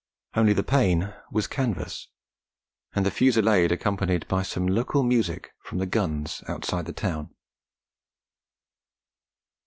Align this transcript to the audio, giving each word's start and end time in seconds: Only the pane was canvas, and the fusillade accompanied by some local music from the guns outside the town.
Only 0.33 0.53
the 0.53 0.63
pane 0.63 1.13
was 1.31 1.45
canvas, 1.45 2.07
and 2.95 3.05
the 3.05 3.11
fusillade 3.11 3.71
accompanied 3.71 4.27
by 4.27 4.41
some 4.41 4.65
local 4.65 5.03
music 5.03 5.51
from 5.61 5.77
the 5.77 5.85
guns 5.85 6.41
outside 6.47 6.87
the 6.87 6.91
town. 6.91 7.35